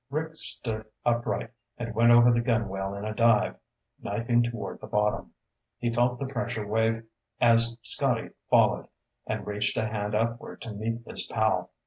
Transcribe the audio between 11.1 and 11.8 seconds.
pal.